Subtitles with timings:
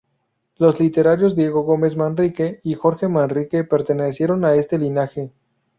[0.57, 5.31] Los literatos Diego Gómez Manrique y Jorge Manrique pertenecieron a este linaje.